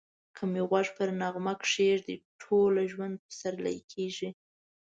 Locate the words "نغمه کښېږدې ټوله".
1.21-2.81